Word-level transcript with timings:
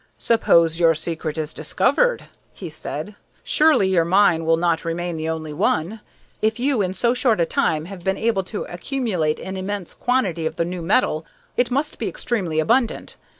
"Suppose 0.17 0.79
your 0.79 0.95
secret 0.95 1.37
is 1.37 1.53
discovered," 1.53 2.23
he 2.53 2.71
said. 2.71 3.13
"Surely 3.43 3.87
your 3.89 4.03
mine 4.03 4.45
will 4.45 4.57
not 4.57 4.83
remain 4.83 5.15
the 5.15 5.29
only 5.29 5.53
one. 5.53 6.01
If 6.41 6.59
you, 6.59 6.81
in 6.81 6.95
so 6.95 7.13
short 7.13 7.39
a 7.39 7.45
time, 7.45 7.85
have 7.85 8.03
been 8.03 8.17
able 8.17 8.41
to 8.45 8.63
accumulate 8.63 9.39
an 9.39 9.57
immense 9.57 9.93
quantity 9.93 10.47
of 10.47 10.55
the 10.55 10.65
new 10.65 10.81
metal, 10.81 11.23
it 11.55 11.69
must 11.69 11.99
be 11.99 12.07
extremely 12.09 12.59
abundant. 12.59 13.15